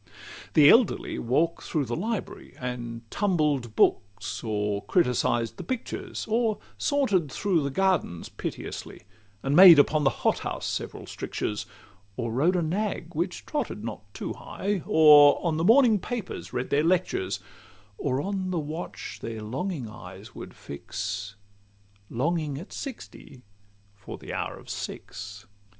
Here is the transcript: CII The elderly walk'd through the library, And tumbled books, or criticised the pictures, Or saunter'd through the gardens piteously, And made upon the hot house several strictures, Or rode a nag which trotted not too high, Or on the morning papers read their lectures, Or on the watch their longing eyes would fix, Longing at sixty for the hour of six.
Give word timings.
CII 0.47 0.53
The 0.55 0.69
elderly 0.71 1.19
walk'd 1.19 1.61
through 1.63 1.85
the 1.85 1.95
library, 1.95 2.55
And 2.57 3.03
tumbled 3.11 3.75
books, 3.75 4.43
or 4.43 4.83
criticised 4.85 5.57
the 5.57 5.63
pictures, 5.63 6.25
Or 6.27 6.57
saunter'd 6.79 7.31
through 7.31 7.61
the 7.61 7.69
gardens 7.69 8.27
piteously, 8.27 9.03
And 9.43 9.55
made 9.55 9.77
upon 9.77 10.03
the 10.03 10.09
hot 10.25 10.39
house 10.39 10.65
several 10.65 11.05
strictures, 11.05 11.67
Or 12.17 12.31
rode 12.31 12.55
a 12.55 12.63
nag 12.63 13.13
which 13.13 13.45
trotted 13.45 13.83
not 13.83 14.11
too 14.11 14.33
high, 14.33 14.81
Or 14.87 15.39
on 15.45 15.57
the 15.57 15.63
morning 15.63 15.99
papers 15.99 16.51
read 16.51 16.71
their 16.71 16.83
lectures, 16.83 17.39
Or 17.99 18.21
on 18.23 18.49
the 18.49 18.57
watch 18.57 19.19
their 19.21 19.43
longing 19.43 19.87
eyes 19.87 20.33
would 20.33 20.55
fix, 20.55 21.35
Longing 22.09 22.57
at 22.57 22.73
sixty 22.73 23.43
for 23.93 24.17
the 24.17 24.33
hour 24.33 24.57
of 24.57 24.67
six. 24.67 25.45